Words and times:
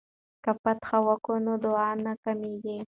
که 0.43 0.51
فاتحه 0.61 0.97
وکړو 1.07 1.37
نو 1.45 1.53
دعا 1.63 1.89
نه 2.05 2.13
کمیږي. 2.23 2.77